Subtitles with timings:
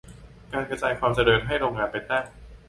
[0.53, 2.25] การ "กระจายความเจริญ" ให้โรงงานไปตั้ง